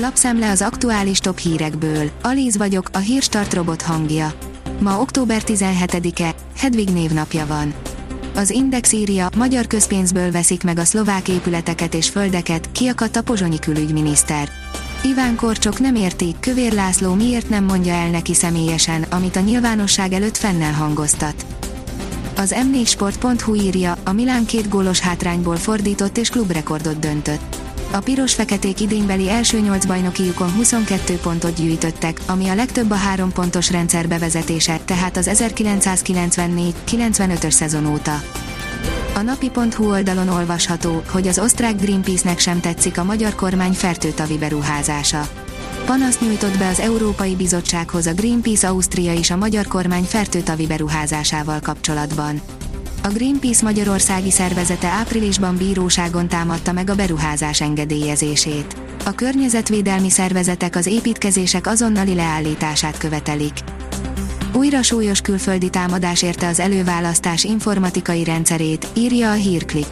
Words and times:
Lapszem 0.00 0.42
az 0.42 0.62
aktuális 0.62 1.18
top 1.18 1.38
hírekből. 1.38 2.10
Alíz 2.22 2.56
vagyok, 2.56 2.88
a 2.92 2.98
hírstart 2.98 3.54
robot 3.54 3.82
hangja. 3.82 4.32
Ma 4.80 5.00
október 5.00 5.42
17-e, 5.46 6.34
Hedvig 6.56 6.88
névnapja 6.88 7.46
van. 7.46 7.74
Az 8.34 8.50
Index 8.50 8.92
írja, 8.92 9.28
magyar 9.36 9.66
közpénzből 9.66 10.30
veszik 10.30 10.62
meg 10.62 10.78
a 10.78 10.84
szlovák 10.84 11.28
épületeket 11.28 11.94
és 11.94 12.08
földeket, 12.08 12.72
kiakadt 12.72 13.16
a 13.16 13.22
pozsonyi 13.22 13.58
külügyminiszter. 13.58 14.48
Iván 15.02 15.36
Korcsok 15.36 15.78
nem 15.78 15.94
érti, 15.94 16.34
Kövér 16.40 16.72
László 16.72 17.14
miért 17.14 17.48
nem 17.48 17.64
mondja 17.64 17.92
el 17.92 18.10
neki 18.10 18.34
személyesen, 18.34 19.02
amit 19.02 19.36
a 19.36 19.40
nyilvánosság 19.40 20.12
előtt 20.12 20.36
fennel 20.36 20.72
hangoztat. 20.72 21.46
Az 22.36 22.54
m4sport.hu 22.72 23.54
írja, 23.54 23.96
a 24.04 24.12
Milán 24.12 24.46
két 24.46 24.68
gólos 24.68 25.00
hátrányból 25.00 25.56
fordított 25.56 26.16
és 26.16 26.28
klubrekordot 26.28 26.98
döntött. 26.98 27.57
A 27.90 27.98
piros-feketék 27.98 28.80
idénybeli 28.80 29.30
első 29.30 29.58
nyolc 29.58 29.84
bajnokiukon 29.84 30.52
22 30.52 31.14
pontot 31.14 31.54
gyűjtöttek, 31.54 32.20
ami 32.26 32.48
a 32.48 32.54
legtöbb 32.54 32.90
a 32.90 32.94
három 32.94 33.32
pontos 33.32 33.70
rendszer 33.70 34.08
bevezetése, 34.08 34.80
tehát 34.84 35.16
az 35.16 35.30
1994-95-ös 35.32 37.50
szezon 37.50 37.86
óta. 37.86 38.22
A 39.14 39.20
napi.hu 39.20 39.90
oldalon 39.90 40.28
olvasható, 40.28 41.02
hogy 41.10 41.28
az 41.28 41.38
osztrák 41.38 41.80
Greenpeace-nek 41.80 42.38
sem 42.38 42.60
tetszik 42.60 42.98
a 42.98 43.04
magyar 43.04 43.34
kormány 43.34 43.72
fertőtavi 43.72 44.38
beruházása. 44.38 45.28
Panaszt 45.84 46.20
nyújtott 46.20 46.58
be 46.58 46.68
az 46.68 46.80
Európai 46.80 47.36
Bizottsághoz 47.36 48.06
a 48.06 48.12
Greenpeace 48.12 48.68
Ausztria 48.68 49.12
és 49.12 49.30
a 49.30 49.36
magyar 49.36 49.66
kormány 49.66 50.04
fertőtavi 50.04 50.66
beruházásával 50.66 51.60
kapcsolatban. 51.60 52.40
A 53.02 53.08
Greenpeace 53.08 53.64
Magyarországi 53.64 54.30
szervezete 54.30 54.88
áprilisban 54.88 55.56
bíróságon 55.56 56.28
támadta 56.28 56.72
meg 56.72 56.90
a 56.90 56.94
beruházás 56.94 57.60
engedélyezését. 57.60 58.76
A 59.04 59.12
környezetvédelmi 59.12 60.10
szervezetek 60.10 60.76
az 60.76 60.86
építkezések 60.86 61.66
azonnali 61.66 62.14
leállítását 62.14 62.98
követelik. 62.98 63.52
Újra 64.52 64.82
súlyos 64.82 65.20
külföldi 65.20 65.70
támadás 65.70 66.22
érte 66.22 66.48
az 66.48 66.60
előválasztás 66.60 67.44
informatikai 67.44 68.24
rendszerét, 68.24 68.86
írja 68.94 69.30
a 69.30 69.34
hírklik. 69.34 69.86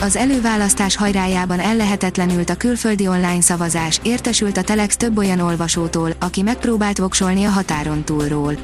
Az 0.00 0.16
előválasztás 0.16 0.96
hajrájában 0.96 1.58
ellehetetlenült 1.60 2.50
a 2.50 2.56
külföldi 2.56 3.06
online 3.06 3.40
szavazás, 3.40 4.00
értesült 4.02 4.56
a 4.56 4.62
Telex 4.62 4.96
több 4.96 5.18
olyan 5.18 5.40
olvasótól, 5.40 6.10
aki 6.18 6.42
megpróbált 6.42 6.98
voksolni 6.98 7.44
a 7.44 7.50
határon 7.50 8.04
túlról. 8.04 8.54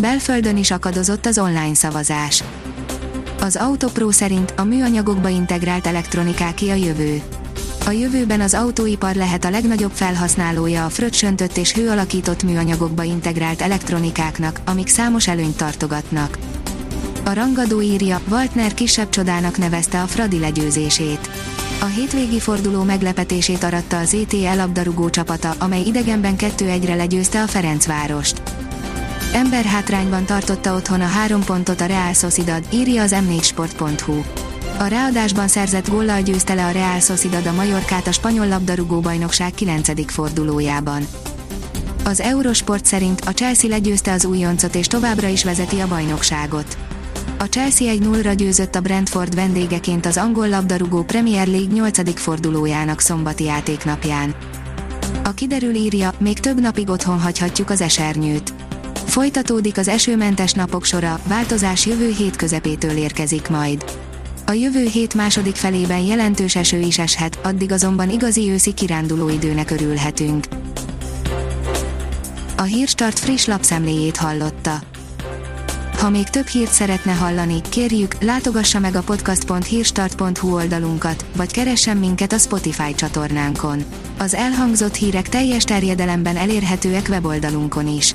Belföldön 0.00 0.56
is 0.56 0.70
akadozott 0.70 1.26
az 1.26 1.38
online 1.38 1.74
szavazás. 1.74 2.42
Az 3.46 3.56
Autopro 3.56 4.10
szerint 4.10 4.52
a 4.56 4.64
műanyagokba 4.64 5.28
integrált 5.28 5.86
elektronikáké 5.86 6.70
a 6.70 6.74
jövő. 6.74 7.22
A 7.86 7.90
jövőben 7.90 8.40
az 8.40 8.54
autóipar 8.54 9.14
lehet 9.14 9.44
a 9.44 9.50
legnagyobb 9.50 9.90
felhasználója 9.90 10.84
a 10.84 10.88
fröccsöntött 10.88 11.56
és 11.56 11.72
hőalakított 11.72 12.42
műanyagokba 12.42 13.02
integrált 13.02 13.62
elektronikáknak, 13.62 14.60
amik 14.64 14.88
számos 14.88 15.28
előnyt 15.28 15.56
tartogatnak. 15.56 16.38
A 17.24 17.32
rangadó 17.32 17.80
írja, 17.80 18.20
Waltner 18.30 18.74
kisebb 18.74 19.08
csodának 19.08 19.58
nevezte 19.58 20.02
a 20.02 20.06
Fradi 20.06 20.38
legyőzését. 20.38 21.30
A 21.80 21.84
hétvégi 21.84 22.40
forduló 22.40 22.82
meglepetését 22.82 23.62
aratta 23.62 23.98
az 23.98 24.14
ETL 24.14 24.56
labdarúgó 24.56 25.10
csapata, 25.10 25.54
amely 25.58 25.82
idegenben 25.82 26.34
2-1-re 26.38 26.94
legyőzte 26.94 27.42
a 27.42 27.46
Ferencvárost. 27.46 28.42
Emberhátrányban 29.36 30.26
tartotta 30.26 30.74
otthon 30.74 31.00
a 31.00 31.06
három 31.06 31.44
pontot 31.44 31.80
a 31.80 31.86
Real 31.86 32.12
Sociedad, 32.12 32.66
írja 32.72 33.02
az 33.02 33.16
m4sport.hu. 33.28 34.20
A 34.78 34.86
ráadásban 34.86 35.48
szerzett 35.48 35.88
góllal 35.88 36.22
győzte 36.22 36.54
le 36.54 36.64
a 36.64 36.70
Real 36.70 37.00
Sociedad 37.00 37.46
a 37.46 37.52
Majorkát 37.52 38.06
a 38.06 38.12
spanyol 38.12 38.48
labdarúgó 38.48 39.00
bajnokság 39.00 39.54
9. 39.54 40.12
fordulójában. 40.12 41.06
Az 42.04 42.20
Eurosport 42.20 42.84
szerint 42.84 43.20
a 43.20 43.30
Chelsea 43.30 43.70
legyőzte 43.70 44.12
az 44.12 44.24
újoncot 44.24 44.74
és 44.74 44.86
továbbra 44.86 45.28
is 45.28 45.44
vezeti 45.44 45.80
a 45.80 45.88
bajnokságot. 45.88 46.76
A 47.38 47.44
Chelsea 47.44 47.94
1-0-ra 47.94 48.34
győzött 48.36 48.74
a 48.74 48.80
Brentford 48.80 49.34
vendégeként 49.34 50.06
az 50.06 50.16
angol 50.16 50.48
labdarúgó 50.48 51.02
Premier 51.02 51.46
League 51.46 51.72
8. 51.72 52.20
fordulójának 52.20 53.00
szombati 53.00 53.44
játéknapján. 53.44 54.34
A 55.24 55.30
kiderül 55.30 55.74
írja, 55.74 56.12
még 56.18 56.40
több 56.40 56.60
napig 56.60 56.88
otthon 56.88 57.20
hagyhatjuk 57.20 57.70
az 57.70 57.80
esernyőt. 57.80 58.52
Folytatódik 59.06 59.78
az 59.78 59.88
esőmentes 59.88 60.52
napok 60.52 60.84
sora, 60.84 61.20
változás 61.28 61.86
jövő 61.86 62.14
hét 62.18 62.36
közepétől 62.36 62.96
érkezik 62.96 63.48
majd. 63.48 63.84
A 64.46 64.52
jövő 64.52 64.86
hét 64.88 65.14
második 65.14 65.54
felében 65.54 66.00
jelentős 66.00 66.56
eső 66.56 66.78
is 66.78 66.98
eshet, 66.98 67.38
addig 67.42 67.72
azonban 67.72 68.10
igazi 68.10 68.50
őszi 68.50 68.72
kiránduló 68.74 69.28
időnek 69.28 69.70
örülhetünk. 69.70 70.46
A 72.56 72.62
Hírstart 72.62 73.18
friss 73.18 73.44
lapszemléjét 73.44 74.16
hallotta. 74.16 74.78
Ha 75.98 76.10
még 76.10 76.28
több 76.28 76.46
hírt 76.46 76.72
szeretne 76.72 77.12
hallani, 77.12 77.60
kérjük, 77.68 78.22
látogassa 78.22 78.78
meg 78.78 78.94
a 78.94 79.02
podcast.hírstart.hu 79.02 80.54
oldalunkat, 80.54 81.24
vagy 81.36 81.52
keressen 81.52 81.96
minket 81.96 82.32
a 82.32 82.38
Spotify 82.38 82.94
csatornánkon. 82.94 83.84
Az 84.18 84.34
elhangzott 84.34 84.94
hírek 84.94 85.28
teljes 85.28 85.64
terjedelemben 85.64 86.36
elérhetőek 86.36 87.06
weboldalunkon 87.08 87.96
is. 87.96 88.14